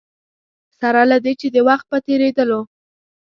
[0.79, 2.59] سره له دې چې د وخت په تېرېدو.